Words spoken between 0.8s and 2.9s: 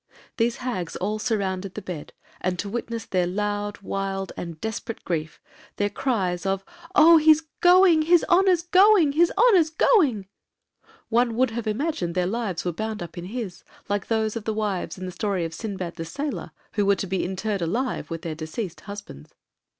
all surrounded the bed; and to